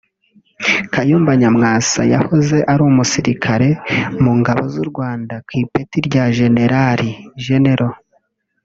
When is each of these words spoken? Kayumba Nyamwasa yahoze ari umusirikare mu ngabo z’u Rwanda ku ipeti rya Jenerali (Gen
Kayumba 0.93 1.31
Nyamwasa 1.41 2.01
yahoze 2.13 2.57
ari 2.71 2.81
umusirikare 2.89 3.67
mu 4.23 4.31
ngabo 4.39 4.63
z’u 4.73 4.85
Rwanda 4.89 5.35
ku 5.45 5.51
ipeti 5.61 5.97
rya 6.07 6.23
Jenerali 6.37 7.09
(Gen 7.43 7.67